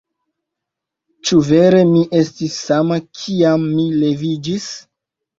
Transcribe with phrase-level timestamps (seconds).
[1.27, 4.67] Ĉu vere mi estis sama kiam mi leviĝis?